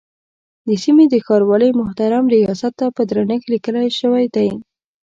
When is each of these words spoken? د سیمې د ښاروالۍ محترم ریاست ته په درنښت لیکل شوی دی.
د 0.67 0.69
سیمې 0.83 1.05
د 1.09 1.15
ښاروالۍ 1.25 1.71
محترم 1.81 2.23
ریاست 2.35 2.73
ته 2.79 2.85
په 2.95 3.01
درنښت 3.09 3.45
لیکل 3.53 3.75
شوی 3.99 4.25
دی. 4.35 4.49